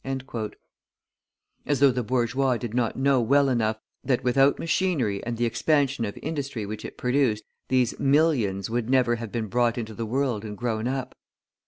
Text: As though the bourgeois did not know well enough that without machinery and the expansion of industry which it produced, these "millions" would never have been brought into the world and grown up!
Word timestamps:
As 1.63 1.79
though 1.79 1.91
the 1.91 2.01
bourgeois 2.01 2.57
did 2.57 2.73
not 2.73 2.97
know 2.97 3.21
well 3.21 3.49
enough 3.49 3.79
that 4.03 4.23
without 4.23 4.57
machinery 4.57 5.23
and 5.23 5.37
the 5.37 5.45
expansion 5.45 6.05
of 6.05 6.17
industry 6.23 6.65
which 6.65 6.83
it 6.83 6.97
produced, 6.97 7.43
these 7.67 7.99
"millions" 7.99 8.67
would 8.67 8.89
never 8.89 9.17
have 9.17 9.31
been 9.31 9.45
brought 9.45 9.77
into 9.77 9.93
the 9.93 10.07
world 10.07 10.43
and 10.43 10.57
grown 10.57 10.87
up! 10.87 11.15